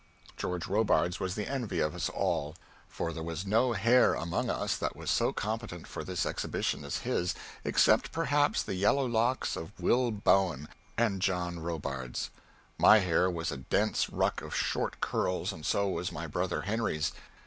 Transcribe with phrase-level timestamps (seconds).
[0.35, 2.55] George Robards was the envy of us all.
[2.89, 6.97] For there was no hair among us that was so competent for this exhibition as
[7.05, 12.31] his except, perhaps, the yellow locks of Will Bowen and John Robards.
[12.79, 17.11] My hair was a dense ruck of short curls, and so was my brother Henry's.